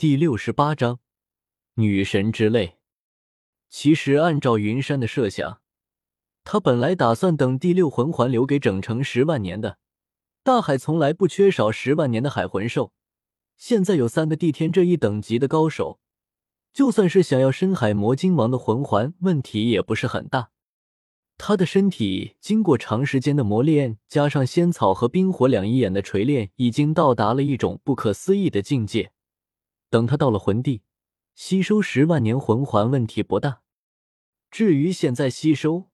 [0.00, 0.98] 第六十八章
[1.74, 2.78] 女神之泪。
[3.68, 5.60] 其实按照云山的设想，
[6.42, 9.76] 他本来打算等第六魂环留给整成十万年的
[10.42, 12.94] 大海，从来不缺少十万年的海魂兽。
[13.58, 16.00] 现在有三个帝天这一等级的高手，
[16.72, 20.48] 就算是想要深海魔晶王的魂环，问题也不是很大。
[21.36, 29.12] 他的身体经过长时间的磨练，加上仙草和冰火两仪眼的锤炼，已经到达了一种不可思议的境界。
[29.90, 30.82] 等他到了魂帝，
[31.34, 33.62] 吸收十万年魂环问题不大。
[34.50, 35.90] 至于现在吸收，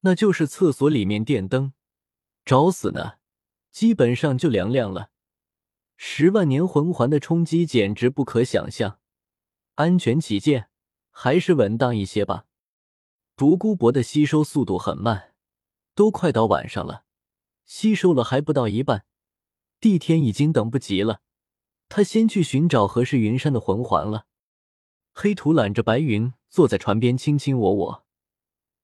[0.00, 1.72] 那就是厕所里面电灯，
[2.44, 3.18] 找死呢！
[3.70, 5.10] 基本上就凉凉了。
[5.96, 8.98] 十万年魂环的冲击简直不可想象。
[9.76, 10.68] 安全起见，
[11.10, 12.46] 还是稳当一些吧。
[13.34, 15.34] 独孤博的吸收速度很慢，
[15.94, 17.04] 都快到晚上了，
[17.64, 19.06] 吸收了还不到一半。
[19.80, 21.22] 帝天已经等不及了，
[21.94, 24.24] 他先去寻找合适云山的魂环了。
[25.12, 28.06] 黑土揽着白云坐在船边，卿卿我我，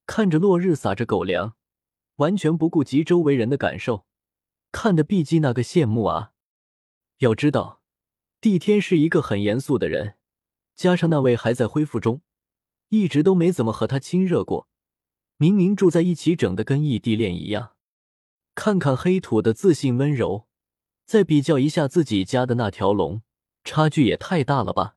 [0.04, 1.56] 看着落日撒着狗粮，
[2.16, 4.04] 完全不顾及周围人的感受，
[4.70, 6.32] 看得碧姬那个羡慕啊！
[7.20, 7.80] 要知道，
[8.42, 10.16] 帝天是一个很严肃的人，
[10.76, 12.20] 加上那位还在恢复中。
[12.90, 14.68] 一直都没怎么和他亲热过，
[15.38, 17.72] 明明住在一起，整的跟异地恋一样。
[18.54, 20.47] 看看黑土的自信温柔，
[21.08, 23.22] 再比较一下自己家的那条龙，
[23.64, 24.96] 差距也太大了吧？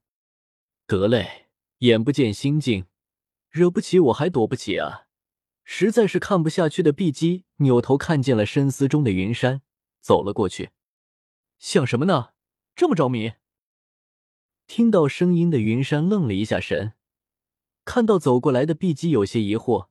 [0.85, 2.85] 得嘞，眼不见心静，
[3.49, 5.05] 惹不起我还躲不起啊！
[5.63, 9.61] 实在是看不下去的碧姬扭头看见了深思中的云山，
[10.01, 10.71] 走了过去。
[11.57, 12.31] 想什么呢？
[12.75, 13.31] 这么着迷？
[14.67, 16.91] 听到声音的云山愣了一下神。
[17.85, 19.87] 看到走过来的碧姬，有些疑惑。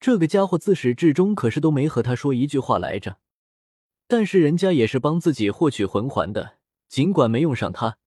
[0.00, 3.20] 这个家伙自始至终可是都没和他说一句话来着。
[4.08, 6.56] 但是人家也是帮自己获取魂环的，
[6.88, 7.98] 尽管没用上他，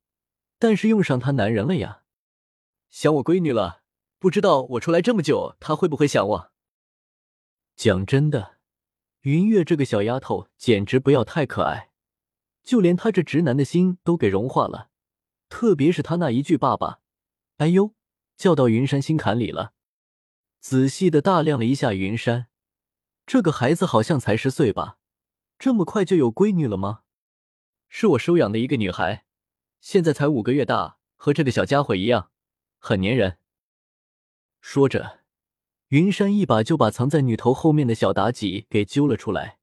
[0.60, 2.02] 但是用上他男人了呀。
[2.90, 3.84] 想我闺女了，
[4.20, 6.52] 不知道我出来这么久，她会不会想我？
[7.78, 8.58] 讲真的，
[9.22, 11.92] 云月这个小丫头简直不要太可爱，
[12.64, 14.90] 就连他这直男的心都给融化了。
[15.50, 17.00] 特别是他那一句“爸爸”，
[17.58, 17.94] 哎呦！
[18.38, 19.74] 叫到云山心坎里了，
[20.59, 22.48] 仔细的大量了一下云山，
[23.28, 24.98] 这个孩子好像才十岁吧，
[25.62, 27.02] 这么快就有闺女了吗？
[27.88, 29.26] 是我收养的一个女孩，
[29.80, 32.32] 现在才五个月大，和这个小家伙一样，
[32.80, 33.38] 很粘人。
[34.60, 35.20] 说着，
[35.90, 39.60] 云山一把就把藏在女头后面的小妲己给揪了出来。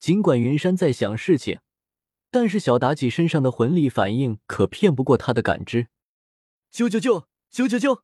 [0.00, 1.60] 尽管云山在想事情，
[2.32, 5.86] 但是小妲己身上的魂力反应可骗不过他的感知。
[6.72, 7.26] 啾啾啾！
[7.52, 8.00] 啾啾啾！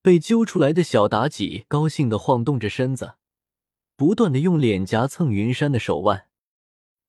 [0.00, 3.14] 被揪出来的小妲己高兴的晃动着身子，
[3.96, 6.28] 不断的用脸颊蹭云山的手腕，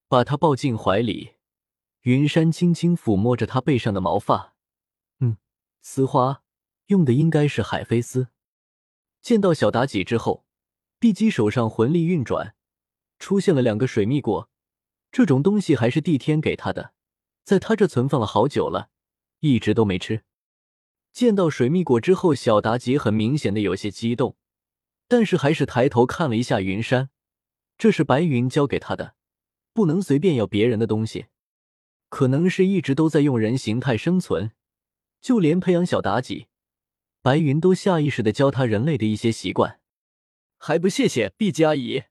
[0.08, 1.34] 把他抱进怀里。
[2.04, 4.56] 云山轻轻抚摸着他背上的毛发，
[5.20, 5.36] 嗯，
[5.82, 6.44] 丝花
[6.86, 8.30] 用的应该是海飞丝。
[9.22, 10.46] 见到小妲己之后，
[10.98, 12.56] 碧姬手上魂力运转，
[13.20, 14.50] 出现了两个水蜜果。
[15.12, 16.94] 这种东西还是帝天给他的，
[17.44, 18.90] 在他这存放了好久了，
[19.42, 20.24] 一直都没吃。
[21.12, 24.38] 见到水蜜果之后，小妲己很明显的有些激动，
[25.08, 27.10] 但是还是抬头看了一下云山，
[27.78, 29.16] 这是白云交给他的，
[29.74, 31.28] 不能随便要别人的东西。
[32.10, 34.52] 可能是一直都在用人形态生存，
[35.20, 36.48] 就连培养小妲己，
[37.22, 39.82] 白云都下意识的教他人类的一些习惯。
[40.58, 42.04] 还不谢谢碧姬阿姨。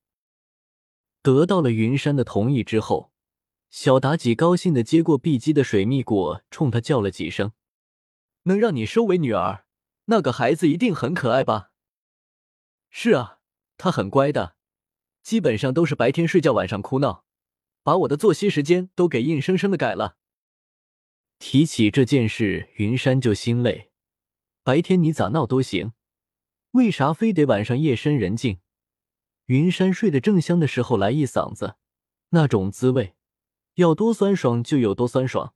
[1.23, 3.11] 得到了云山的同意之后，
[3.71, 7.53] 小妲己高兴的接过碧姬的水蜜果，冲他叫了几声。
[8.45, 9.65] 能让你收为女儿，
[10.05, 11.73] 那个孩子一定很可爱吧？
[12.91, 13.41] 是啊，
[13.77, 14.57] 他很乖的，
[15.23, 17.25] 基本上都是白天睡觉，晚上哭闹，
[17.83, 20.17] 把我的作息时间都给硬生生的改了。
[21.39, 23.91] 提起这件事，云山就心累。
[24.63, 25.93] 白天你咋闹都行，
[26.73, 28.61] 为啥非得晚上夜深人静，
[29.45, 31.77] 云山睡得正香的时候来一嗓子，
[32.31, 33.15] 那种滋味，
[33.75, 35.55] 要多酸爽就有多酸爽。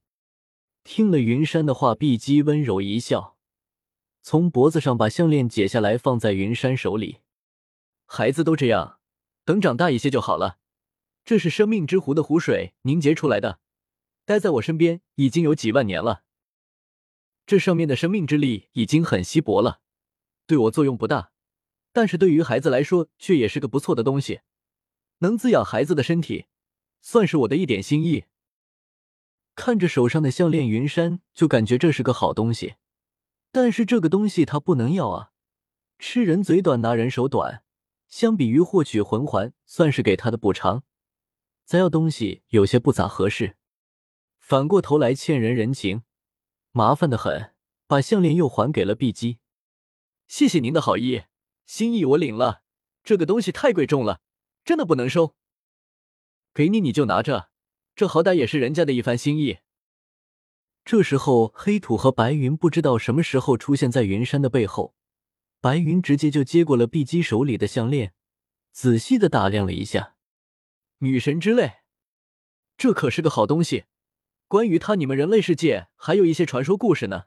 [0.84, 3.38] 听了云山的话，碧姬温柔一笑，
[4.22, 7.18] 从脖子上把项链解下来，放在云山手里。
[8.06, 8.98] 孩子都这样，
[9.44, 10.58] 等长大一些就好了。
[11.24, 13.60] 这是生命之湖的湖水凝结出来的，
[14.24, 16.24] 待在我身边已经有几万年了。
[17.46, 19.80] 这上面的生命之力已经很稀薄了，
[20.46, 21.32] 对我作用不大，
[21.92, 24.40] 但是对于孩子来说却也是个不错的东西，
[25.18, 26.46] 能滋养孩子的身体，
[27.00, 28.24] 算是我的一点心意。
[29.54, 32.74] 看着手上的项链，云山就感觉这是个好东西，
[33.52, 35.32] 但是这个东西他不能要啊！
[35.98, 37.64] 吃人嘴短，拿人手短。
[38.08, 40.82] 相比于获取魂环，算是给他的补偿，
[41.64, 43.56] 再要东西有些不咋合适。
[44.38, 46.02] 反过头来欠人人情，
[46.72, 47.54] 麻烦的很，
[47.86, 49.38] 把项链又还给了碧姬。
[50.26, 51.22] 谢谢您的好意，
[51.66, 52.62] 心意我领了。
[53.04, 54.20] 这个东西太贵重了，
[54.64, 55.36] 真的不能收。
[56.52, 57.50] 给你你就拿着，
[57.94, 59.58] 这好歹也是人家的一番心意。
[60.84, 64.94] 这时候，黑土和白云不知道什么时候出现在云山的背后，
[65.60, 68.14] 白云直接就接过了碧姬手里的项链，
[68.72, 70.16] 仔细的打量了一下。
[70.98, 71.78] 女神之泪，
[72.76, 73.84] 这可是个好东西。
[74.48, 77.26] 关于他，你们人类世界还有一些传说故事呢。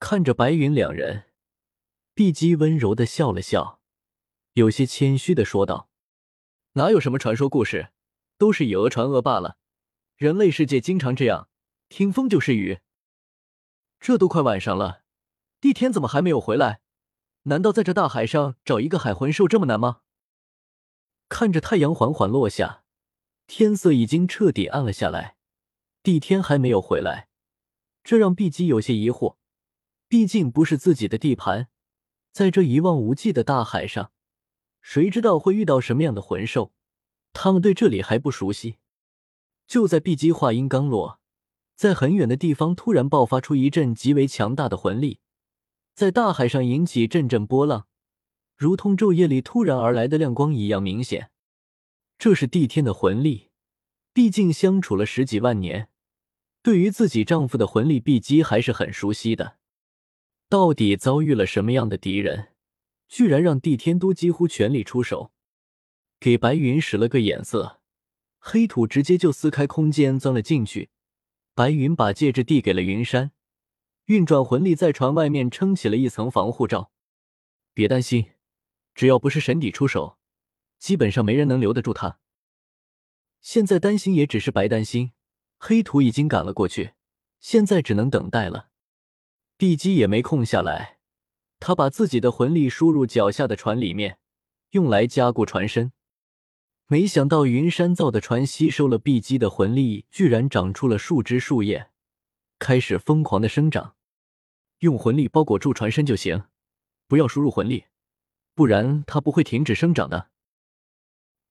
[0.00, 1.24] 看着白云两人，
[2.14, 3.80] 碧姬温柔的笑了笑，
[4.54, 5.90] 有些谦虚的说道
[6.74, 7.90] ：“哪有什么传说故事，
[8.38, 9.58] 都是以讹传讹罢了。
[10.16, 11.48] 人类世界经常这样，
[11.92, 12.80] 听风就是雨。
[14.00, 15.02] 这都快晚上了，
[15.60, 16.80] 帝天怎么还没有回来？
[17.42, 20.00] 难道在这大海上找一个海魂兽这么难吗？”
[21.28, 22.82] 看着太阳缓缓落下，
[23.46, 25.36] 天色已经彻底暗了下来，
[26.02, 27.28] 帝天还没有回来，
[28.02, 29.36] 这让碧姬有些疑惑。
[30.08, 31.68] 毕竟不是自己的地盘，
[32.32, 34.12] 在这一望无际的大海上，
[34.80, 36.72] 谁知道会遇到什么样的魂兽？
[37.34, 38.78] 他们对这里还不熟悉。
[39.66, 41.20] 就在碧姬话音刚落，
[41.82, 45.18] 在很远的地方突然爆发出一阵极为强大的魂力，
[45.94, 47.88] 在大海上引起阵阵波浪。
[48.56, 51.32] 如同昼夜里突然而来的亮光一样明显，
[52.20, 53.48] 这是帝天的魂力。
[54.12, 55.88] 毕竟相处了十几万年，
[56.62, 59.56] 对于自己丈夫的魂力，碧姬还是很熟悉的。
[60.48, 62.50] 到底遭遇了什么样的敌人，
[63.08, 65.32] 居然让帝天都几乎全力出手？
[66.20, 67.80] 给白云使了个眼色，
[68.38, 70.90] 黑土直接就撕开空间钻了进去。
[71.54, 73.32] 白云把戒指递给了云山，
[74.06, 76.92] 运转魂力在船外面撑起了一层防护罩。
[77.74, 78.32] 别担心。
[78.94, 80.18] 只要不是神邸出手，
[80.78, 82.18] 基本上没人能留得住他。
[83.40, 85.12] 现在担心也只是白担心，
[85.56, 86.92] 黑土已经赶了过去，
[87.40, 88.68] 现在只能等待了。
[89.56, 90.98] 碧姬也没空下来，
[91.58, 94.18] 他把自己的魂力输入脚下的船里面，
[94.72, 95.92] 用来加固船身。
[96.92, 101.88] 没想到云山造的船吸收了碧姬的魂力，居然长出了树枝树叶，
[102.58, 103.96] 开始疯狂的生长。
[104.80, 106.44] 用魂力包裹住船身就行，
[107.08, 107.86] 不要输入魂力。
[108.54, 110.28] 不然它不会停止生长的。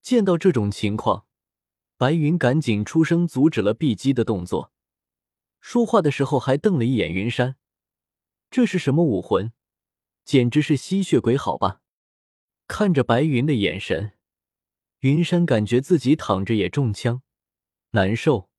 [0.03, 1.25] 见到这种情况，
[1.97, 4.71] 白云赶紧出声阻止了碧姬的动作。
[5.59, 7.55] 说话的时候还瞪了一眼云山，
[8.51, 9.51] 这是什么武魂？
[10.23, 11.81] 简直是吸血鬼，好吧？
[12.67, 14.13] 看着白云的眼神，
[15.01, 17.23] 云山感觉自己躺着也中枪，
[17.91, 18.50] 难受。